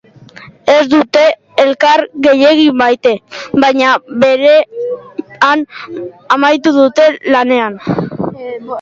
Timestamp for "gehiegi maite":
2.27-3.13